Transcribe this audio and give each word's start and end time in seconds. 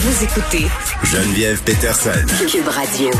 Vous 0.00 0.22
écoutez 0.22 0.66
Geneviève 1.02 1.60
Peterson. 1.64 2.12
Cube 2.48 2.68
Radio. 2.68 3.10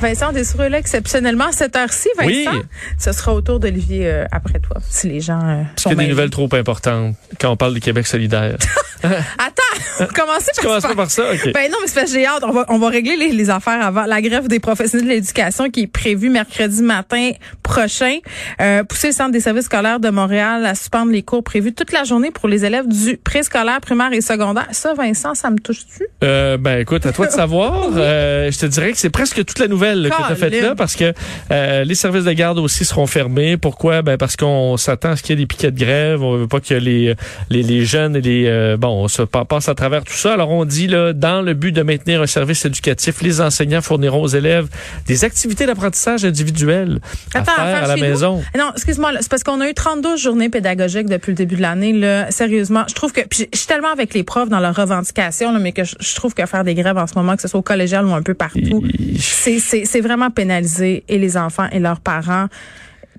Vincent 0.00 0.32
Dessoureux 0.32 0.68
là 0.68 0.78
exceptionnellement 0.78 1.48
à 1.48 1.52
cette 1.52 1.76
heure-ci, 1.76 2.08
Vincent. 2.16 2.50
Oui. 2.50 2.62
Ce 2.98 3.12
sera 3.12 3.34
au 3.34 3.42
tour 3.42 3.60
d'Olivier 3.60 4.06
euh, 4.06 4.24
après 4.32 4.58
toi, 4.58 4.78
si 4.88 5.06
les 5.06 5.20
gens 5.20 5.42
euh, 5.44 5.60
Est-ce 5.60 5.82
sont 5.82 5.90
qu'il 5.90 5.98
y 5.98 6.00
a 6.00 6.04
des 6.04 6.10
nouvelles 6.10 6.30
trop 6.30 6.48
importantes 6.54 7.14
quand 7.38 7.50
on 7.50 7.56
parle 7.58 7.74
du 7.74 7.80
Québec 7.80 8.06
solidaire? 8.06 8.56
Attends, 9.02 9.63
Tu 9.98 10.66
par 10.66 10.80
ça. 10.80 10.94
par 10.94 11.10
ça? 11.10 11.22
Ben 11.52 11.70
non, 11.70 11.76
mais 11.80 11.86
c'est 11.86 11.94
parce 11.94 12.12
que 12.12 12.18
j'ai 12.18 12.26
hâte. 12.26 12.42
On 12.46 12.52
va, 12.52 12.64
on 12.68 12.78
va 12.78 12.88
régler 12.88 13.16
les, 13.16 13.32
les 13.32 13.50
affaires 13.50 13.84
avant. 13.84 14.04
La 14.04 14.20
grève 14.22 14.48
des 14.48 14.60
professionnels 14.60 15.06
de 15.06 15.12
l'éducation 15.12 15.70
qui 15.70 15.82
est 15.82 15.86
prévue 15.86 16.30
mercredi 16.30 16.82
matin 16.82 17.30
prochain. 17.62 18.18
Euh, 18.60 18.84
pousser 18.84 19.08
le 19.08 19.12
Centre 19.12 19.30
des 19.32 19.40
services 19.40 19.66
scolaires 19.66 20.00
de 20.00 20.10
Montréal 20.10 20.66
à 20.66 20.74
suspendre 20.74 21.12
les 21.12 21.22
cours 21.22 21.42
prévus 21.44 21.72
toute 21.74 21.92
la 21.92 22.04
journée 22.04 22.30
pour 22.30 22.48
les 22.48 22.64
élèves 22.64 22.86
du 22.88 23.16
préscolaire, 23.16 23.80
primaire 23.80 24.12
et 24.12 24.20
secondaire. 24.20 24.66
Ça, 24.72 24.94
Vincent, 24.94 25.34
ça 25.34 25.50
me 25.50 25.58
touche-tu? 25.58 26.04
Euh, 26.22 26.56
ben 26.56 26.80
écoute, 26.80 27.06
à 27.06 27.12
toi 27.12 27.26
de 27.26 27.32
savoir. 27.44 27.88
Euh, 27.96 28.50
je 28.50 28.58
te 28.58 28.66
dirais 28.66 28.92
que 28.92 28.98
c'est 28.98 29.10
presque 29.10 29.44
toute 29.44 29.58
la 29.58 29.68
nouvelle 29.68 30.02
là, 30.02 30.10
que 30.10 30.16
tu 30.16 30.32
as 30.32 30.36
faite 30.36 30.60
là 30.60 30.74
parce 30.74 30.96
que 30.96 31.12
euh, 31.50 31.84
les 31.84 31.94
services 31.94 32.24
de 32.24 32.32
garde 32.32 32.58
aussi 32.58 32.84
seront 32.84 33.06
fermés. 33.06 33.56
Pourquoi? 33.56 34.02
Ben 34.02 34.16
parce 34.16 34.36
qu'on 34.36 34.76
s'attend 34.76 35.10
à 35.10 35.16
ce 35.16 35.22
qu'il 35.22 35.30
y 35.38 35.40
ait 35.40 35.42
des 35.42 35.46
piquets 35.46 35.70
de 35.70 35.78
grève. 35.78 36.22
On 36.22 36.36
veut 36.36 36.48
pas 36.48 36.60
que 36.60 36.74
les, 36.74 37.14
les, 37.50 37.62
les 37.62 37.84
jeunes 37.84 38.16
et 38.16 38.20
les 38.20 38.44
euh, 38.46 38.76
bon 38.76 39.04
on 39.04 39.08
se 39.08 39.22
pa- 39.22 39.44
passe 39.44 39.68
à 39.68 39.73
travers 39.74 40.04
tout 40.04 40.14
ça. 40.14 40.32
Alors 40.32 40.50
on 40.50 40.64
dit 40.64 40.86
là, 40.86 41.12
dans 41.12 41.42
le 41.42 41.54
but 41.54 41.72
de 41.72 41.82
maintenir 41.82 42.22
un 42.22 42.26
service 42.26 42.64
éducatif, 42.64 43.22
les 43.22 43.40
enseignants 43.40 43.82
fourniront 43.82 44.22
aux 44.22 44.28
élèves 44.28 44.68
des 45.06 45.24
activités 45.24 45.66
d'apprentissage 45.66 46.24
individuelles 46.24 47.00
à 47.34 47.44
faire 47.44 47.84
à 47.84 47.86
la 47.86 47.96
nous? 47.96 48.02
maison. 48.02 48.42
Non, 48.56 48.70
excuse-moi, 48.74 49.12
c'est 49.20 49.30
parce 49.30 49.42
qu'on 49.42 49.60
a 49.60 49.68
eu 49.68 49.74
32 49.74 50.16
journées 50.16 50.48
pédagogiques 50.48 51.08
depuis 51.08 51.30
le 51.30 51.36
début 51.36 51.56
de 51.56 51.62
l'année. 51.62 51.92
Là, 51.92 52.30
sérieusement, 52.30 52.84
je 52.88 52.94
trouve 52.94 53.12
que 53.12 53.20
puis 53.22 53.48
je 53.52 53.58
suis 53.58 53.66
tellement 53.66 53.92
avec 53.92 54.14
les 54.14 54.22
profs 54.22 54.48
dans 54.48 54.60
leurs 54.60 54.76
revendications, 54.76 55.52
là, 55.52 55.58
mais 55.58 55.72
que 55.72 55.84
je, 55.84 55.94
je 55.98 56.14
trouve 56.14 56.34
que 56.34 56.44
faire 56.46 56.64
des 56.64 56.74
grèves 56.74 56.98
en 56.98 57.06
ce 57.06 57.14
moment, 57.14 57.36
que 57.36 57.42
ce 57.42 57.48
soit 57.48 57.60
au 57.60 57.62
collégial 57.62 58.04
ou 58.06 58.14
un 58.14 58.22
peu 58.22 58.34
partout, 58.34 58.82
c'est 59.18 60.00
vraiment 60.00 60.30
pénaliser 60.30 61.04
et 61.08 61.18
les 61.18 61.36
enfants 61.36 61.68
et 61.72 61.78
leurs 61.78 62.00
parents. 62.00 62.48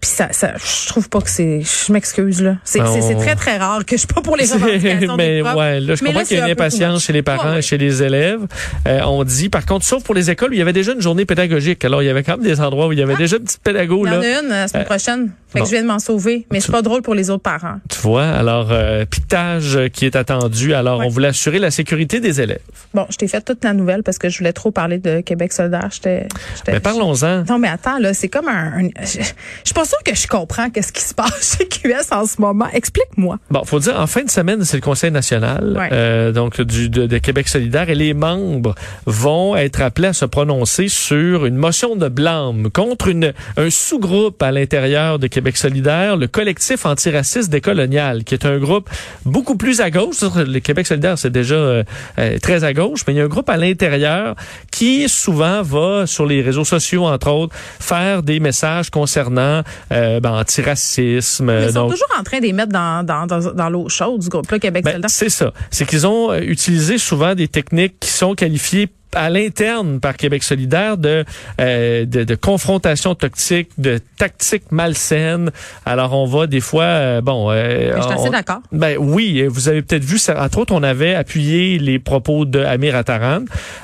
Puis 0.05 0.13
ça, 0.13 0.27
ça, 0.33 0.51
je 0.57 0.87
trouve 0.87 1.09
pas 1.09 1.19
que 1.19 1.29
c'est. 1.31 1.61
Je 1.61 1.91
m'excuse 1.91 2.39
là. 2.43 2.57
C'est 2.63 2.79
on- 2.79 3.17
très 3.19 3.33
très 3.35 3.57
rare 3.57 3.83
que 3.85 3.95
je 3.95 4.01
suis 4.01 4.07
pas 4.07 4.21
pour 4.21 4.37
les 4.37 4.45
revendications 4.53 5.15
mais 5.17 5.37
des 5.37 5.41
profs. 5.41 5.55
ouais, 5.55 5.79
là, 5.79 5.95
je 5.95 6.03
Mais 6.03 6.11
comprends 6.11 6.23
qu'il 6.25 6.37
y 6.37 6.41
a 6.41 6.45
une 6.45 6.51
impatience 6.51 7.03
chez 7.05 7.13
les 7.13 7.23
parents 7.23 7.45
Ouais, 7.45 7.51
ouais. 7.53 7.59
et 7.59 7.61
chez 7.63 7.79
les 7.79 8.03
élèves. 8.03 8.41
Euh, 8.87 8.99
on 9.05 9.23
dit, 9.23 9.49
par 9.49 9.65
contre, 9.65 9.83
sauf 9.83 10.03
pour 10.03 10.13
les 10.13 10.29
écoles 10.29 10.51
où 10.51 10.53
il 10.53 10.59
y 10.59 10.61
avait 10.61 10.73
déjà 10.73 10.91
une 10.93 11.01
journée 11.01 11.25
pédagogique. 11.25 11.83
Alors, 11.85 12.03
il 12.03 12.05
y 12.05 12.09
avait 12.09 12.21
quand 12.21 12.37
même 12.37 12.45
des 12.45 12.61
endroits 12.61 12.85
où 12.87 12.91
il 12.91 12.99
y 12.99 13.01
avait 13.01 13.15
déjà 13.15 13.37
une 13.37 13.43
petite 13.45 13.63
pédago, 13.63 14.05
Il 14.05 14.13
y 14.13 14.15
en 14.15 14.19
là. 14.19 14.37
a 14.37 14.41
une 14.43 14.49
la 14.49 14.67
semaine 14.67 14.83
Euh, 14.83 14.85
prochaine. 14.85 15.31
Fait 15.51 15.59
bon. 15.59 15.65
que 15.65 15.69
je 15.71 15.75
viens 15.75 15.81
de 15.83 15.87
m'en 15.87 15.99
sauver. 15.99 16.45
Mais 16.51 16.59
c'est 16.59 16.71
pas 16.71 16.81
drôle 16.83 17.01
pour 17.01 17.15
les 17.15 17.29
autres 17.31 17.41
parents. 17.43 17.79
Tu 17.89 17.97
vois, 18.01 18.27
alors, 18.27 18.67
euh, 18.71 19.05
piquetage 19.05 19.75
euh, 19.77 19.87
qui 19.87 20.05
est 20.05 20.15
attendu. 20.15 20.73
Alors, 20.75 20.99
on 20.99 21.07
voulait 21.07 21.29
assurer 21.29 21.57
la 21.59 21.71
sécurité 21.71 22.19
des 22.19 22.41
élèves. 22.41 22.59
Bon, 22.93 23.07
je 23.09 23.15
t'ai 23.15 23.27
fait 23.27 23.41
toute 23.41 23.63
la 23.63 23.73
nouvelle 23.73 24.03
parce 24.03 24.17
que 24.19 24.29
je 24.29 24.37
voulais 24.37 24.53
trop 24.53 24.69
parler 24.71 24.99
de 24.99 25.21
Québec 25.21 25.53
solidaire. 25.53 25.87
J'étais. 25.91 26.27
j'étais- 26.57 26.73
Mais 26.73 26.79
parlons-en. 26.79 27.43
Non, 27.45 27.57
mais 27.57 27.69
attends, 27.69 27.97
là, 27.99 28.13
c'est 28.13 28.27
comme 28.27 28.49
un. 28.49 28.83
un- 28.85 28.89
je, 29.01 29.05
je 29.05 29.23
suis 29.63 29.73
pas 29.73 29.85
sûre 29.85 29.94
que 30.03 30.15
je 30.15 30.27
comprends 30.27 30.69
qu'est-ce 30.69 30.91
qui 30.91 31.01
se 31.01 31.13
passe 31.13 31.57
chez 31.57 31.67
QS 31.67 32.11
en 32.11 32.25
ce 32.25 32.39
moment. 32.41 32.67
Explique-moi. 32.73 33.37
Bon, 33.51 33.63
faut 33.63 33.79
dire, 33.79 33.99
en 33.99 34.07
fin 34.07 34.23
de 34.23 34.29
semaine, 34.29 34.63
c'est 34.63 34.77
le 34.77 34.81
Conseil 34.81 35.11
national, 35.11 35.75
Ouais. 35.77 35.89
euh, 35.91 36.31
donc 36.31 36.61
du 36.61 36.89
de, 36.89 37.05
de 37.05 37.17
Québec 37.17 37.47
solidaire, 37.47 37.89
et 37.89 37.95
les 37.95 38.13
membres 38.13 38.75
vont 39.05 39.55
être 39.55 39.81
appelés 39.81 40.09
à 40.09 40.13
se 40.13 40.25
prononcer 40.25 40.87
sur 40.87 41.45
une 41.45 41.55
motion 41.55 41.95
de 41.95 42.07
blâme 42.07 42.69
contre 42.71 43.07
une, 43.07 43.33
un 43.57 43.69
sous-groupe 43.69 44.41
à 44.43 44.51
l'intérieur 44.51 45.19
de 45.19 45.27
Québec 45.27 45.57
solidaire, 45.57 46.17
le 46.17 46.27
collectif 46.27 46.85
antiraciste 46.85 47.49
décolonial, 47.49 48.23
qui 48.23 48.33
est 48.33 48.45
un 48.45 48.57
groupe 48.57 48.89
beaucoup 49.25 49.55
plus 49.57 49.81
à 49.81 49.89
gauche. 49.91 50.21
Le 50.35 50.59
Québec 50.59 50.87
solidaire, 50.87 51.17
c'est 51.17 51.31
déjà 51.31 51.55
euh, 51.55 51.83
euh, 52.19 52.37
très 52.39 52.63
à 52.63 52.73
gauche, 52.73 53.01
mais 53.07 53.13
il 53.13 53.17
y 53.17 53.21
a 53.21 53.23
un 53.23 53.27
groupe 53.27 53.49
à 53.49 53.57
l'intérieur 53.57 54.35
qui 54.71 55.07
souvent 55.09 55.61
va 55.61 56.05
sur 56.07 56.25
les 56.25 56.41
réseaux 56.41 56.65
sociaux, 56.65 57.05
entre 57.05 57.29
autres, 57.31 57.55
faire 57.79 58.23
des 58.23 58.39
messages 58.39 58.89
concernant 58.89 59.61
euh, 59.91 60.19
ben, 60.19 60.31
antiracisme. 60.31 61.49
Ils 61.49 61.67
sont 61.67 61.73
donc, 61.73 61.91
toujours 61.91 62.07
en 62.19 62.23
train 62.23 62.39
de 62.39 62.43
les 62.43 62.53
mettre 62.53 62.71
dans, 62.71 63.05
dans, 63.05 63.25
dans, 63.25 63.53
dans 63.53 63.69
l'eau 63.69 63.89
chaude 63.89 64.21
du 64.21 64.29
groupe-là, 64.29 64.59
Québec 64.59 64.83
ben, 64.83 65.01
c'est 65.07 65.29
ça. 65.29 65.53
C'est 65.71 65.85
qu'ils 65.85 66.07
ont 66.07 66.31
euh, 66.31 66.39
utilisé 66.39 66.97
souvent 66.97 67.35
des 67.35 67.47
techniques 67.47 67.99
qui 67.99 68.09
sont 68.09 68.35
qualifiées 68.35 68.89
à 69.15 69.29
l'interne 69.29 69.99
par 69.99 70.17
Québec 70.17 70.43
solidaire 70.43 70.97
de, 70.97 71.25
euh, 71.61 72.05
de, 72.05 72.23
de 72.23 72.35
confrontation 72.35 73.15
toxique, 73.15 73.69
de 73.77 73.99
tactique 74.17 74.71
malsaine. 74.71 75.51
Alors 75.85 76.13
on 76.13 76.25
va 76.25 76.47
des 76.47 76.59
fois, 76.59 76.83
euh, 76.83 77.21
bon, 77.21 77.49
euh, 77.51 77.93
je 77.97 78.01
suis 78.01 78.11
assez 78.13 78.29
d'accord. 78.29 78.59
ben 78.71 78.97
oui, 78.99 79.39
euh, 79.41 79.47
vous 79.49 79.69
avez 79.69 79.81
peut-être 79.81 80.03
vu, 80.03 80.17
ça, 80.17 80.41
entre 80.43 80.59
autres, 80.59 80.73
on 80.73 80.83
avait 80.83 81.15
appuyé 81.15 81.79
les 81.79 81.99
propos 81.99 82.45
de 82.45 82.59
Amir 82.59 82.95
Attaran 82.95 83.39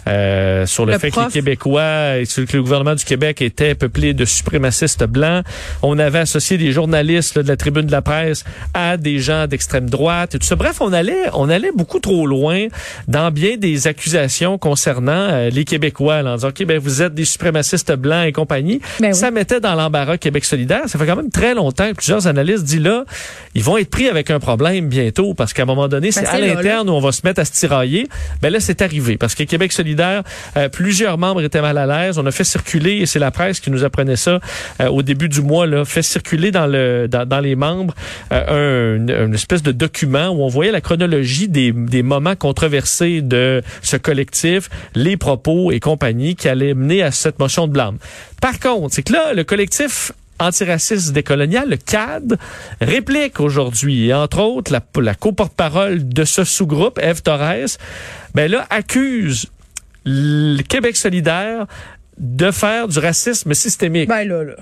euh, 0.08 0.66
sur 0.66 0.86
le, 0.86 0.94
Le 0.94 1.00
fait 1.00 1.09
prof. 1.09 1.24
que 1.24 1.30
les 1.30 1.34
Québécois 1.34 2.18
et 2.18 2.24
que 2.25 2.58
le 2.58 2.62
gouvernement 2.62 2.96
du 2.96 3.06
Québec 3.06 3.42
était 3.42 3.75
peuplé 3.75 4.13
de 4.13 4.25
suprémacistes 4.25 5.03
blancs. 5.06 5.44
On 5.81 5.98
avait 6.00 6.19
associé 6.19 6.58
des 6.58 6.72
journalistes 6.72 7.36
là, 7.38 7.44
de 7.44 7.48
la 7.48 7.58
tribune 7.58 7.86
de 7.86 7.92
la 7.92 8.02
presse 8.02 8.44
à 8.74 8.98
des 8.98 9.19
gens 9.19 9.48
d'extrême 9.48 9.90
droite 9.90 10.36
et 10.36 10.40
tout 10.40 10.46
ça. 10.46 10.56
Bref, 10.56 10.78
on 10.81 10.92
allait, 10.94 11.24
on 11.34 11.50
allait 11.50 11.72
beaucoup 11.75 12.00
trop 12.00 12.25
loin 12.28 12.68
dans 13.08 13.31
bien 13.31 13.58
des 13.58 13.88
accusations 13.88 14.58
concernant 14.58 15.20
euh, 15.29 15.49
les 15.49 15.65
Québécois, 15.65 16.21
là, 16.21 16.31
en 16.31 16.35
disant 16.35 16.49
ok, 16.49 16.65
ben 16.65 16.79
vous 16.79 17.01
êtes 17.01 17.13
des 17.13 17.25
suprémacistes 17.25 17.93
blancs 17.93 18.27
et 18.27 18.31
compagnie. 18.31 18.81
Ben 18.99 19.09
oui. 19.09 19.15
Ça 19.15 19.31
mettait 19.31 19.59
dans 19.59 19.75
l'embarras 19.75 20.17
Québec 20.17 20.45
solidaire. 20.45 20.83
Ça 20.87 20.97
fait 20.97 21.05
quand 21.05 21.15
même 21.15 21.29
très 21.29 21.53
longtemps 21.53 21.89
que 21.89 21.95
plusieurs 21.95 22.27
analystes 22.27 22.63
disent 22.63 22.81
là, 22.81 23.05
ils 23.55 23.63
vont 23.63 23.77
être 23.77 23.89
pris 23.89 24.07
avec 24.07 24.29
un 24.31 24.39
problème 24.39 24.87
bientôt 24.87 25.33
parce 25.33 25.53
qu'à 25.53 25.63
un 25.63 25.65
moment 25.65 25.87
donné, 25.87 26.11
c'est 26.11 26.21
Ben, 26.21 26.27
à 26.27 26.31
c'est 26.31 26.41
là, 26.41 26.53
l'interne 26.55 26.89
où 26.89 26.93
on 26.93 26.99
va 26.99 27.11
se 27.11 27.21
mettre 27.23 27.41
à 27.41 27.45
se 27.45 27.51
tirailler. 27.51 28.07
Ben 28.41 28.51
là, 28.51 28.59
c'est 28.59 28.81
arrivé 28.81 29.17
parce 29.17 29.35
que 29.35 29.43
Québec 29.43 29.71
solidaire, 29.71 30.23
euh, 30.57 30.69
plusieurs 30.69 31.17
membres 31.17 31.41
étaient 31.41 31.61
mal 31.61 31.77
à 31.77 31.85
l'aise. 31.85 32.17
On 32.17 32.25
a 32.25 32.31
fait 32.31 32.43
circuler, 32.43 32.97
et 32.97 33.05
c'est 33.05 33.19
la 33.19 33.31
presse 33.31 33.59
qui 33.59 33.71
nous 33.71 33.83
apprenait 33.83 34.15
ça 34.15 34.39
euh, 34.79 34.88
au 34.88 35.01
début 35.01 35.29
du 35.29 35.41
mois, 35.41 35.67
là, 35.67 35.85
fait 35.85 36.01
circuler 36.01 36.51
dans 36.51 36.67
le 36.67 37.07
dans, 37.07 37.25
dans 37.27 37.39
les 37.39 37.55
membres 37.55 37.93
un, 38.29 39.07
une 39.07 39.33
espèce 39.33 39.63
de 39.63 39.71
document 39.71 40.29
où 40.29 40.43
on 40.43 40.47
voyait 40.47 40.71
la 40.71 40.81
chronologie 40.81 41.47
des, 41.47 41.71
des 41.71 42.03
moments 42.03 42.35
controversés 42.35 43.21
de 43.21 43.61
ce 43.81 43.97
collectif, 43.97 44.69
les 44.95 45.10
propos 45.17 45.72
et 45.72 45.79
compagnie 45.79 46.35
qui 46.35 46.47
allaient 46.47 46.73
mener 46.73 47.03
à 47.03 47.11
cette 47.11 47.39
motion 47.39 47.67
de 47.67 47.73
blâme. 47.73 47.97
Par 48.41 48.59
contre, 48.59 48.94
c'est 48.95 49.03
que 49.03 49.13
là, 49.13 49.33
le 49.33 49.44
collectif 49.44 50.11
antiraciste 50.39 51.13
décolonial, 51.13 51.69
le 51.69 51.77
CAD, 51.77 52.38
réplique 52.81 53.39
aujourd'hui, 53.39 54.07
et 54.07 54.13
entre 54.13 54.39
autres, 54.39 54.71
la, 54.71 54.81
la 55.01 55.13
co-porte-parole 55.13 56.07
de 56.07 56.23
ce 56.23 56.44
sous-groupe, 56.44 57.00
Eve 57.01 57.21
Torres, 57.21 57.77
ben 58.33 58.51
là, 58.51 58.66
accuse 58.69 59.47
le 60.05 60.61
Québec 60.63 60.97
solidaire 60.97 61.67
de 62.17 62.51
faire 62.51 62.88
du 62.88 63.00
racisme 63.00 63.53
systémique 63.53 64.09
Ben 64.09 64.27
là, 64.27 64.44
là. 64.44 64.55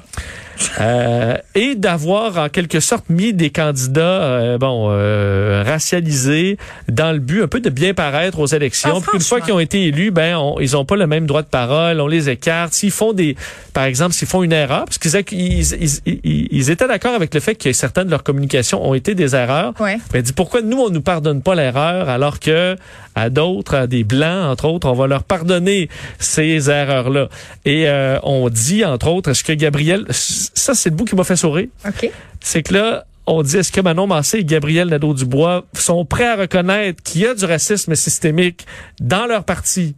Euh, 0.80 1.38
et 1.56 1.76
d'avoir 1.76 2.38
en 2.38 2.50
quelque 2.50 2.80
sorte 2.80 3.06
mis 3.10 3.34
des 3.34 3.50
candidats 3.50 4.02
euh, 4.02 4.58
bon 4.58 4.88
euh, 4.90 5.64
racialisés 5.66 6.58
dans 6.88 7.12
le 7.12 7.20
but 7.20 7.44
un 7.44 7.48
peu 7.48 7.60
de 7.60 7.70
bien 7.70 7.94
paraître 7.94 8.40
aux 8.40 8.46
élections. 8.48 8.96
Ah, 8.98 9.02
Puis 9.02 9.18
une 9.18 9.24
fois 9.24 9.42
qu'ils 9.42 9.54
ont 9.54 9.60
été 9.60 9.86
élus, 9.86 10.12
ben 10.12 10.36
on- 10.38 10.60
ils 10.60 10.76
ont 10.76 10.86
pas 10.86 10.96
le 10.96 11.08
même 11.08 11.26
droit 11.26 11.42
de 11.42 11.48
parole, 11.48 12.00
on 12.02 12.08
les 12.08 12.30
écarte. 12.30 12.74
S'ils 12.74 12.92
font 12.92 13.14
des, 13.14 13.36
par 13.74 13.84
exemple, 13.86 14.14
s'ils 14.14 14.28
font 14.28 14.44
une 14.44 14.52
erreur, 14.54 14.86
parce 14.86 14.98
qu'ils 14.98 15.16
ils, 15.32 16.48
ils, 16.52 16.70
étaient 16.70 16.88
d'accord 16.88 17.14
avec 17.14 17.34
le 17.34 17.40
fait 17.40 17.56
que 17.56 17.72
certaines 17.74 18.06
de 18.06 18.12
leurs 18.12 18.24
communications 18.24 18.86
ont 18.88 18.94
été 18.94 19.16
des 19.16 19.36
erreurs. 19.36 19.74
Ouais. 19.80 19.98
Ben, 20.14 20.22
dit 20.22 20.34
pourquoi 20.34 20.62
nous 20.62 20.78
on 20.78 20.90
nous 20.90 21.02
pardonne 21.02 21.42
pas 21.42 21.56
l'erreur 21.56 22.10
alors 22.10 22.40
que 22.40 22.76
à 23.16 23.30
d'autres, 23.30 23.76
à 23.76 23.88
des 23.88 24.04
blancs 24.04 24.46
entre 24.52 24.66
autres, 24.66 24.88
on 24.88 24.94
va 24.94 25.08
leur 25.08 25.24
pardonner 25.24 25.90
ces 26.20 26.70
erreurs-là? 26.70 27.28
Et 27.66 27.88
euh, 27.88 28.18
on 28.24 28.50
dit 28.50 28.86
entre 28.86 29.08
autres, 29.08 29.30
est-ce 29.32 29.44
que 29.44 29.54
Gabriel, 29.54 30.06
ça 30.54 30.74
c'est 30.74 30.90
le 30.90 30.96
bout 30.96 31.06
qui 31.06 31.16
m'a 31.16 31.24
fait 31.24 31.36
sourire, 31.36 31.68
OK. 31.86 32.10
c'est 32.42 32.64
que 32.64 32.74
là 32.74 33.06
on 33.26 33.44
dit 33.44 33.58
est-ce 33.58 33.72
que 33.72 33.82
Manon 33.82 34.08
Massé 34.08 34.40
et 34.40 34.44
Gabriel 34.44 34.90
Nadeau-Dubois 34.90 35.66
sont 35.74 36.04
prêts 36.04 36.28
à 36.28 36.36
reconnaître 36.36 37.04
qu'il 37.04 37.22
y 37.22 37.28
a 37.28 37.36
du 37.36 37.46
racisme 37.46 37.94
systémique 37.96 38.66
dans 39.00 39.28
leur 39.28 39.44
parti? 39.44 39.96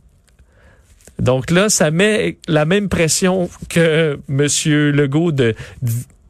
Donc 1.19 1.51
là, 1.51 1.69
ça 1.69 1.91
met 1.91 2.37
la 2.47 2.65
même 2.65 2.89
pression 2.89 3.49
que 3.69 4.19
Monsieur 4.27 4.91
Legault 4.91 5.31
de 5.31 5.55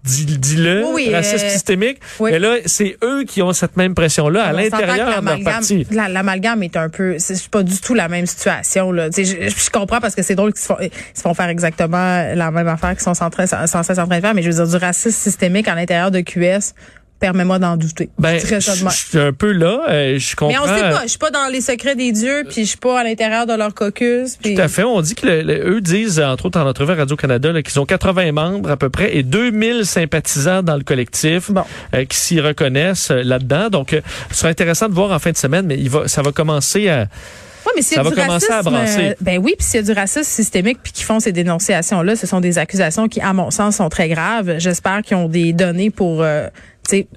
dis-le, 0.03 0.83
Oui, 0.86 1.06
oui, 1.07 1.13
racisme 1.13 1.45
euh, 1.45 1.50
systémique. 1.50 2.00
oui. 2.19 2.31
Mais 2.31 2.39
là, 2.39 2.56
c'est 2.65 2.98
eux 3.03 3.24
qui 3.24 3.42
ont 3.42 3.53
cette 3.53 3.77
même 3.77 3.94
pression-là 3.94 4.44
à 4.45 4.51
l'intérieur 4.53 5.07
de 5.07 5.12
leur 5.12 5.21
l'amalgame- 5.21 5.44
parti. 5.44 5.88
la- 5.92 6.09
L'amalgame 6.09 6.63
est 6.63 6.75
un 6.77 6.89
peu, 6.89 7.15
c'est 7.19 7.48
pas 7.50 7.63
du 7.63 7.80
tout 7.80 7.94
la 7.94 8.07
même 8.07 8.25
situation 8.25 8.92
là. 8.92 9.09
Je, 9.15 9.24
je 9.24 9.69
comprends 9.69 10.00
parce 10.00 10.15
que 10.15 10.24
c'est 10.24 10.36
drôle 10.36 10.53
qu'ils 10.53 10.62
se, 10.62 10.68
font, 10.68 10.77
ils 10.81 10.89
se 11.13 11.21
font 11.21 11.33
faire 11.33 11.50
exactement 11.50 11.98
la 12.36 12.51
même 12.51 12.68
affaire 12.68 12.92
qu'ils 12.92 13.01
sont 13.01 13.13
sans, 13.13 13.30
sans 13.31 13.83
cesse 13.83 13.98
en 14.00 14.07
train 14.07 14.18
de 14.18 14.21
faire, 14.21 14.33
mais 14.33 14.42
je 14.42 14.50
veux 14.50 14.56
dire 14.65 14.68
du 14.68 14.83
racisme 14.83 15.12
systémique 15.18 15.68
à 15.68 15.75
l'intérieur 15.75 16.12
de 16.12 16.21
QS. 16.21 16.74
Permets-moi 17.22 17.60
d'en 17.60 17.78
douter. 17.78 18.10
Ben, 18.20 18.38
Je 18.40 18.60
suis 18.90 19.18
un 19.20 19.32
peu 19.32 19.52
là. 19.54 19.84
euh, 19.90 20.20
je 20.20 20.36
comprends. 20.36 20.66
Mais 20.66 20.72
on 20.72 20.76
sait 20.76 20.82
pas. 20.82 21.02
Je 21.04 21.08
suis 21.10 21.18
pas 21.18 21.30
dans 21.32 21.48
les 21.50 21.62
secrets 21.62 21.96
des 21.96 22.12
dieux, 22.12 22.44
puis 22.50 22.64
je 22.64 22.70
suis 22.70 22.78
pas 22.78 23.00
à 23.00 23.04
l'intérieur 23.06 23.46
de 23.46 23.54
leur 23.54 23.74
caucus. 23.74 24.36
puis- 24.42 24.56
Tout 24.56 24.62
à 24.62 24.68
fait. 24.68 24.84
On 24.84 25.00
dit 25.02 25.16
que 25.16 25.26
le- 25.28 25.42
le- 25.44 25.70
eux 25.76 25.80
disent, 25.82 26.20
entre 26.20 26.48
autres 26.48 26.60
en 26.60 26.68
entrevue 26.68 26.92
à 26.92 26.96
Radio-Canada, 26.96 27.52
là, 27.54 27.62
qu'ils 27.62 27.80
ont 27.80 27.86
80 27.86 28.32
membres 28.34 28.70
à 28.72 28.76
peu 28.76 28.90
près 28.90 29.16
et 29.16 29.24
2000 29.24 29.86
sympathisants 29.86 30.64
dans 30.64 30.76
le 30.76 30.84
collectif 30.84 31.52
Bon. 31.52 31.64
euh, 31.94 32.04
qui 32.06 32.18
s'y 32.18 32.42
reconnaissent 32.42 33.12
euh, 33.12 33.22
là-dedans. 33.24 33.70
Donc, 33.70 33.94
euh, 33.94 34.02
ce 34.32 34.38
sera 34.40 34.50
intéressant 34.50 34.90
de 34.90 34.94
voir 34.94 35.12
en 35.12 35.20
fin 35.20 35.32
de 35.32 35.38
semaine, 35.38 35.68
mais 35.68 35.78
il 35.78 35.90
va, 35.90 36.08
ça 36.08 36.22
va 36.24 36.32
commencer 36.32 36.90
à... 36.90 37.02
Ouais, 37.64 37.74
mais 37.76 37.84
s'il 37.84 37.92
y 37.92 37.96
Ça 37.96 38.02
a 38.02 38.04
va 38.04 38.10
du 38.10 38.20
à 38.20 38.26
racisme, 38.26 38.62
brasser. 38.64 39.16
ben 39.22 39.38
oui, 39.38 39.54
puis 39.56 39.68
s'il 39.68 39.80
y 39.80 39.84
a 39.84 39.86
du 39.86 39.92
racisme 39.92 40.24
systémique 40.24 40.80
puis 40.82 40.92
qu'ils 40.92 41.06
font 41.06 41.20
ces 41.20 41.32
dénonciations-là, 41.32 42.16
ce 42.16 42.26
sont 42.26 42.42
des 42.42 42.58
accusations 42.58 43.08
qui, 43.08 43.22
à 43.22 43.34
mon 43.34 43.52
sens, 43.52 43.76
sont 43.76 43.88
très 43.90 44.10
graves. 44.10 44.56
J'espère 44.58 45.04
qu'ils 45.04 45.16
ont 45.18 45.30
des 45.30 45.54
données 45.54 45.92
pour, 45.92 46.24
euh, 46.24 46.48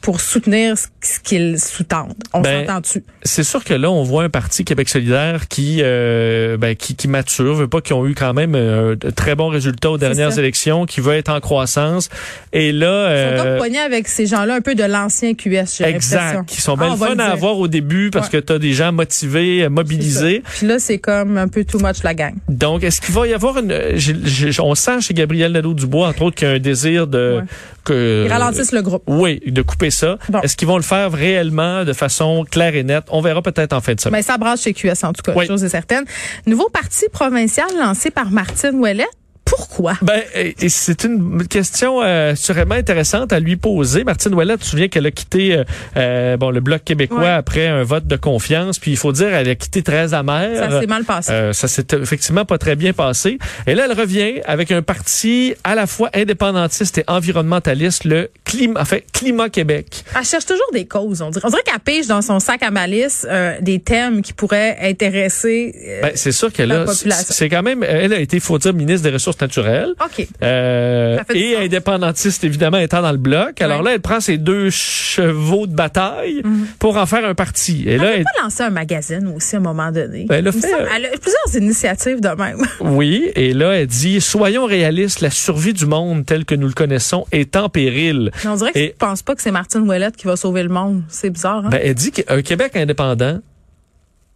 pour 0.03 0.21
soutenir 0.21 0.77
ce 0.79 1.21
qu'ils 1.23 1.59
sous-tendent. 1.61 2.15
On 2.33 2.41
Ben, 2.41 2.67
s'entend 2.67 2.81
dessus. 2.81 3.05
C'est 3.23 3.43
sûr 3.45 3.63
que 3.65 3.75
là, 3.75 3.91
on 3.91 4.03
voit 4.03 4.25
un 4.25 4.29
parti 4.29 4.65
Québec 4.65 4.89
solidaire 4.89 5.49
qui, 5.49 5.79
euh, 5.83 6.57
ben, 6.57 6.75
qui, 6.77 6.95
qui 6.97 7.09
mature, 7.09 7.55
veut 7.55 7.69
pas 7.69 7.81
qu'ils 7.81 7.95
ont 7.95 8.07
eu 8.07 8.15
quand 8.15 8.35
même 8.35 8.55
euh, 8.55 8.97
de 8.97 9.11
très 9.11 9.35
bons 9.35 9.49
résultats 9.49 9.91
aux 9.91 9.99
dernières 9.99 10.39
élections, 10.39 10.87
qui 10.87 11.01
veut 11.01 11.15
être 11.15 11.29
en 11.31 11.41
croissance. 11.41 12.09
Et 12.53 12.73
là, 12.73 13.09
Ils 13.35 13.39
sont 13.39 13.45
euh, 13.47 13.55
comme 13.57 13.59
pognés 13.67 13.79
avec 13.81 14.09
ces 14.09 14.27
gens-là 14.27 14.55
un 14.57 14.61
peu 14.61 14.75
de 14.75 14.85
l'ancien 14.85 15.35
QS, 15.35 15.77
j'ai 15.79 15.85
exact, 15.85 16.49
qui 16.49 16.61
sont 16.61 16.75
Ah, 16.79 16.85
bien 16.87 16.95
va 16.97 17.07
fun 17.09 17.19
à 17.19 17.27
avoir 17.33 17.59
au 17.59 17.69
début 17.69 18.11
parce 18.11 18.27
Ouais. 18.33 18.41
que 18.41 18.47
tu 18.47 18.53
as 18.53 18.59
des 18.59 18.73
gens 18.73 18.93
motivés, 18.93 19.65
euh, 19.65 19.69
mobilisés. 19.71 20.43
Puis 20.57 20.67
là, 20.67 20.79
c'est 20.79 20.99
comme 20.99 21.37
un 21.39 21.49
peu 21.49 21.65
too 21.65 21.79
much 21.79 22.03
la 22.03 22.15
gang. 22.15 22.35
Donc, 22.49 22.83
est-ce 22.85 23.01
qu'il 23.01 23.15
va 23.15 23.27
y 23.27 23.35
avoir 23.35 23.59
une... 23.59 23.75
j'ai- 23.95 24.17
j'ai- 24.25 24.61
on 24.61 24.75
sent 24.75 25.01
chez 25.01 25.15
Gabriel 25.15 25.53
Nadeau-Dubois, 25.53 26.09
entre 26.09 26.23
autres, 26.23 26.37
qu'il 26.37 26.49
y 26.49 26.51
a 26.51 26.55
un 26.55 26.59
désir 26.59 27.07
de... 27.07 27.39
Ouais. 27.41 27.45
Que, 27.85 28.25
Ils 28.27 28.33
ralentissent 28.33 28.73
le 28.73 28.81
groupe. 28.81 29.03
Oui, 29.07 29.43
de 29.47 29.61
couper 29.65 29.91
ça. 29.91 30.19
Bon. 30.29 30.41
Est-ce 30.41 30.57
qu'ils 30.57 30.69
vont 30.69 30.77
le 30.77 30.83
faire 30.83 31.13
réellement 31.13 31.85
de 31.85 31.93
façon 31.93 32.45
claire 32.49 32.75
et 32.75 32.83
nette? 32.83 33.05
On 33.11 33.21
verra 33.21 33.43
peut-être 33.43 33.73
en 33.73 33.81
fin 33.81 33.95
de 33.95 34.01
semaine. 34.01 34.19
Mais 34.19 34.23
ça 34.23 34.39
brasse 34.39 34.63
chez 34.63 34.73
QS, 34.75 35.05
en 35.05 35.13
tout 35.13 35.23
cas, 35.23 35.33
Oui. 35.35 35.47
chose 35.47 35.65
est 35.65 35.69
certaine. 35.69 36.05
Nouveau 36.47 36.69
parti 36.69 37.07
provincial 37.13 37.67
lancé 37.79 38.11
par 38.11 38.31
Martine 38.31 38.75
Ouellet. 38.81 39.07
Pourquoi? 39.45 39.95
Ben, 40.03 40.23
c'est 40.69 41.05
une 41.05 41.47
question 41.47 42.03
euh, 42.03 42.35
sûrement 42.35 42.75
intéressante 42.77 43.33
à 43.33 43.41
lui 43.41 43.57
poser. 43.57 44.03
Martine 44.05 44.35
Ouellet, 44.35 44.55
tu 44.55 44.61
te 44.61 44.65
souviens 44.67 44.89
qu'elle 44.89 45.07
a 45.07 45.11
quitté 45.11 45.55
euh, 45.57 45.65
euh, 45.97 46.37
bon 46.37 46.51
le 46.51 46.61
Bloc 46.61 46.83
québécois 46.85 47.21
Ouais. 47.21 47.29
après 47.29 47.67
un 47.69 47.83
vote 47.83 48.07
de 48.07 48.17
confiance. 48.17 48.79
Puis 48.79 48.93
il 48.93 48.97
faut 48.97 49.13
dire, 49.13 49.29
elle 49.35 49.49
a 49.49 49.55
quitté 49.55 49.83
très 49.83 50.15
amère. 50.15 50.71
Ça 50.71 50.81
s'est 50.81 50.87
mal 50.87 51.05
passé. 51.05 51.33
Euh, 51.33 51.53
ça 51.53 51.69
s'est 51.69 51.87
effectivement 52.01 52.45
pas 52.45 52.59
très 52.59 52.75
bien 52.77 52.93
passé. 52.93 53.39
Et 53.67 53.75
là, 53.75 53.87
elle 53.91 53.99
revient 53.99 54.41
avec 54.47 54.71
un 54.73 54.83
parti 54.83 55.55
à 55.63 55.75
la 55.75 55.87
fois 55.87 56.11
indépendantiste 56.15 56.99
et 56.99 57.05
environnementaliste, 57.07 58.05
le 58.05 58.31
climat, 58.45 58.81
en 58.81 58.85
fait, 58.85 59.05
Climat 59.13 59.49
Québec. 59.51 60.05
Elle 60.19 60.25
cherche 60.25 60.47
toujours 60.47 60.71
des 60.73 60.87
causes, 60.87 61.21
on 61.23 61.31
dirait. 61.31 61.45
On 61.47 61.51
dirait 61.51 61.63
qu'elle 61.65 61.79
pêche 61.81 62.07
dans 62.07 62.23
son 62.23 62.41
sac 62.41 62.63
à 62.63 62.71
malice 62.71 63.27
euh, 63.31 63.55
des 63.61 63.79
thèmes 63.81 64.23
qui 64.23 64.33
pourraient 64.33 64.79
intéresser. 64.83 65.75
euh, 65.87 66.03
Ben, 66.03 66.13
c'est 66.15 66.33
sûr 66.33 66.53
que 66.53 66.63
La 66.63 66.79
là, 66.79 66.85
population. 66.85 67.27
c'est 67.29 67.49
quand 67.49 67.63
même, 67.63 67.83
elle 67.83 68.13
a 68.13 68.19
été, 68.19 68.41
faut 68.41 68.59
dire, 68.59 68.73
ministre 68.75 69.03
des 69.09 69.15
Ressources 69.15 69.34
naturelles. 69.41 69.95
OK. 70.05 70.27
Euh, 70.43 71.19
et 71.35 71.57
indépendantiste, 71.57 72.45
évidemment, 72.45 72.79
étant 72.79 73.03
dans 73.03 73.13
le 73.13 73.19
bloc. 73.19 73.61
Alors 73.61 73.79
Ouais. 73.79 73.85
là, 73.85 73.95
elle 73.95 74.01
prend 74.01 74.21
ses 74.21 74.39
deux 74.39 74.71
chevaux 74.71 75.67
de 75.67 75.75
bataille 75.75 76.43
Mhm. 76.45 76.67
pour 76.79 76.97
en 76.97 77.07
faire 77.07 77.25
un 77.27 77.35
parti. 77.35 77.85
Et 77.87 77.93
Elle 77.93 78.01
là, 78.01 78.09
a 78.09 78.13
elle- 78.13 78.25
pas 78.25 78.43
lancé 78.43 78.63
un 78.63 78.71
magazine 78.71 79.33
aussi 79.35 79.57
à 79.57 79.59
un 79.59 79.63
moment 79.63 79.91
donné. 79.93 80.27
Ben, 80.29 80.37
elle 80.37 80.49
a 80.49 80.53
fait, 80.53 80.61
semble- 80.61 80.89
elle 80.97 81.07
a 81.07 81.09
plusieurs 81.11 81.63
initiatives 81.63 82.21
de 82.21 82.29
même. 82.29 82.59
oui, 82.81 83.31
et 83.35 83.53
là, 83.53 83.73
elle 83.73 83.87
dit, 83.87 84.21
soyons 84.21 84.65
réalistes, 84.67 85.21
la 85.21 85.31
survie 85.31 85.73
du 85.73 85.87
monde 85.87 86.25
tel 86.27 86.45
que 86.45 86.55
nous 86.55 86.67
le 86.69 86.73
connaissons 86.75 87.27
est 87.33 87.57
en 87.57 87.69
péril. 87.69 88.31
Mais 88.45 88.51
on 88.51 88.57
dirait 88.57 88.73
que 88.73 88.79
Et- 88.79 88.89
je 88.99 89.07
pense 89.07 89.23
pas 89.23 89.35
que 89.35 89.43
c'est 89.43 89.51
Martine 89.51 89.83
Ouellette 89.89 90.17
qui 90.17 90.27
va 90.27 90.37
sauver 90.37 90.63
le 90.63 90.69
monde. 90.69 91.03
C'est 91.09 91.31
bizarre, 91.31 91.65
hein? 91.67 91.71
Ben, 91.71 91.81
elle 91.83 91.95
dit 91.95 92.11
qu'un 92.13 92.43
Québec 92.43 92.77
indépendant 92.77 93.39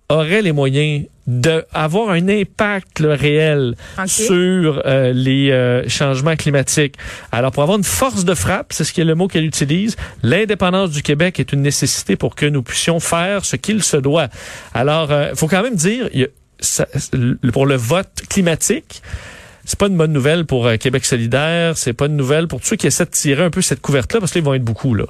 aurait 0.08 0.42
les 0.42 0.52
moyens 0.52 1.04
d'avoir 1.26 2.08
un 2.10 2.28
impact 2.28 3.00
là, 3.00 3.14
réel 3.14 3.74
sur 4.06 4.82
euh, 4.86 5.12
les 5.12 5.50
euh, 5.50 5.86
changements 5.88 6.36
climatiques. 6.36 6.94
Alors, 7.32 7.52
pour 7.52 7.62
avoir 7.62 7.76
une 7.76 7.84
force 7.84 8.24
de 8.24 8.34
frappe, 8.34 8.72
c'est 8.72 8.84
ce 8.84 8.92
qui 8.94 9.02
est 9.02 9.04
le 9.04 9.14
mot 9.14 9.28
qu'elle 9.28 9.44
utilise, 9.44 9.96
l'indépendance 10.22 10.90
du 10.90 11.02
Québec 11.02 11.38
est 11.38 11.52
une 11.52 11.60
nécessité 11.60 12.16
pour 12.16 12.34
que 12.34 12.46
nous 12.46 12.62
puissions 12.62 12.98
faire 13.00 13.44
ce 13.44 13.56
qu'il 13.56 13.82
se 13.82 13.98
doit. 13.98 14.28
Alors, 14.72 15.12
il 15.12 15.36
faut 15.36 15.48
quand 15.48 15.62
même 15.62 15.76
dire, 15.76 16.08
y 16.14 16.24
a- 16.24 16.28
ça- 16.60 16.86
pour 17.52 17.66
le 17.66 17.76
vote 17.76 18.08
climatique, 18.30 19.02
c'est 19.66 19.78
pas 19.78 19.88
une 19.88 19.98
bonne 19.98 20.14
nouvelle 20.14 20.46
pour 20.46 20.66
euh, 20.66 20.76
Québec 20.76 21.04
solidaire, 21.04 21.76
c'est 21.76 21.92
pas 21.92 22.06
une 22.06 22.16
nouvelle 22.16 22.48
pour 22.48 22.60
tous 22.62 22.68
ceux 22.68 22.76
qui 22.76 22.86
essaient 22.86 23.04
de 23.04 23.10
tirer 23.10 23.44
un 23.44 23.50
peu 23.50 23.60
cette 23.60 23.82
couverte-là, 23.82 24.18
parce 24.20 24.32
qu'ils 24.32 24.42
vont 24.42 24.54
être 24.54 24.64
beaucoup, 24.64 24.94
là. 24.94 25.04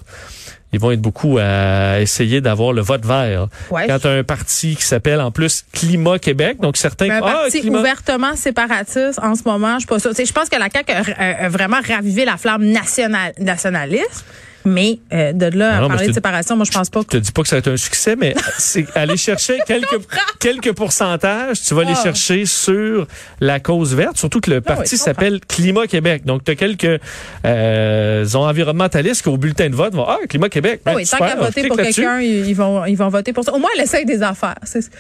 Ils 0.73 0.79
vont 0.81 0.91
être 0.91 1.01
beaucoup 1.01 1.39
à 1.41 1.99
essayer 2.01 2.41
d'avoir 2.43 2.73
le 2.75 2.83
vote 2.83 3.05
vert. 3.07 3.49
Ouais. 3.71 3.87
Quand 3.87 4.05
un 4.05 4.23
parti 4.23 4.77
qui 4.77 4.83
s'appelle 4.83 5.21
en 5.21 5.31
plus 5.31 5.65
Climat 5.73 6.19
Québec, 6.19 6.59
donc 6.61 6.77
certains... 6.77 7.09
Un 7.11 7.17
Ah, 7.19 7.21
parti 7.21 7.61
climat- 7.63 7.79
ouvertement 7.81 8.37
séparatiste 8.37 9.19
en 9.23 9.35
ce 9.35 9.43
moment, 9.47 9.79
je 9.79 9.87
pense 9.87 10.49
que 10.51 10.59
la 10.59 10.69
CAQ 10.71 10.93
a, 10.93 11.03
a- 11.17 11.45
a 11.47 11.49
vraiment 11.49 11.79
ravivé 11.87 12.25
la 12.27 12.37
flamme 12.37 12.65
national, 12.67 13.33
nationaliste, 13.39 14.25
mais 14.69 14.99
euh, 15.13 15.33
de 15.33 15.47
là 15.47 15.71
Ah 15.73 15.77
à 15.77 15.81
non, 15.81 15.89
mais 15.89 15.95
parler 15.95 16.05
je 16.05 16.11
de 16.11 16.15
séparation, 16.15 16.57
moi 16.57 16.65
je 16.65 16.71
pense 16.73 16.91
pas 16.91 17.01
Je 17.01 17.07
que 17.07 17.11
te 17.13 17.17
dis 17.17 17.33
pas 17.33 17.43
que 17.43 17.49
ça 17.49 17.57
va 17.57 17.59
être 17.59 17.69
un 17.73 17.77
succès, 17.77 18.15
mais 18.17 18.35
c'est 18.59 18.87
aller 18.95 19.17
chercher 19.17 19.59
quelques, 19.67 19.99
quelques 20.39 20.73
pourcentages, 20.73 21.61
tu 21.63 21.75
vas 21.75 21.85
les 21.85 21.95
Ah. 21.97 22.03
chercher 22.03 22.47
sur 22.47 23.07
la 23.41 23.61
cause 23.61 23.95
verte, 23.95 24.17
surtout 24.17 24.41
que 24.41 24.51
le 24.51 24.61
parti 24.61 24.81
oui, 24.83 24.87
je 24.87 24.93
comprends. 24.97 25.05
s'appelle 25.05 25.41
Climat 25.47 25.87
Québec. 25.87 26.25
Donc, 26.25 26.45
tu 26.45 26.51
as 26.53 26.55
quelques 26.57 27.01
euh, 27.45 28.25
environnementalistes 28.35 29.23
qui, 29.23 29.29
au 29.29 29.37
bulletin 29.37 29.69
de 29.71 29.75
vote, 29.75 29.95
vont 29.95 30.07
Ah, 30.09 30.19
Climat 30.29 30.49
Québec. 30.49 30.81
Ah 30.85 30.91
ben, 30.93 30.97
oui, 30.97 31.07
tant 31.07 31.19
qu'à 31.19 31.31
je 31.33 31.37
voter 31.37 31.69
pour 31.69 31.77
quelqu'un, 31.77 32.21
ils 32.21 32.55
vont, 32.55 32.85
ils 32.85 32.97
vont 32.97 33.09
voter 33.09 33.33
pour 33.33 33.45
ça. 33.45 33.53
Au 33.55 33.59
moins, 33.59 33.71
elle 33.77 33.83
essaye 33.85 34.05
des 34.05 34.23
affaires. 34.23 34.55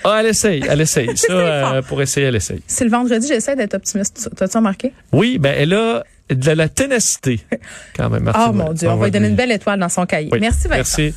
Ah, 0.05 0.19
elle 0.21 0.27
essaye, 0.27 0.63
elle 0.69 0.81
essaye. 0.81 1.11
Ça, 1.17 1.33
euh, 1.33 1.83
pour 1.83 2.01
essayer, 2.01 2.27
elle 2.27 2.37
essaye. 2.37 2.63
c'est 2.67 2.85
le 2.85 2.91
vendredi, 2.91 3.27
j'essaie 3.29 3.57
d'être 3.57 3.75
optimiste. 3.75 4.31
T'as-tu 4.37 4.57
remarqué? 4.57 4.93
Oui, 5.13 5.39
ben 5.39 5.55
elle 5.57 5.75
a 5.75 6.05
de 6.31 6.51
la 6.53 6.69
ténacité, 6.69 7.41
quand 7.97 8.11
même. 8.11 8.25
Martine. 8.25 8.45
Oh 8.49 8.53
mon 8.53 8.73
Dieu, 8.73 8.89
on 8.89 8.97
va 8.97 9.07
lui 9.07 9.13
donner 9.13 9.29
une 9.29 9.37
belle 9.37 9.53
étoile 9.53 9.81
dans 9.81 9.89
son 9.89 10.07
cahier. 10.07 10.29
Oui, 10.33 10.41
Merci 10.41 10.69
Vincent. 10.69 10.77
Merci. 10.99 11.15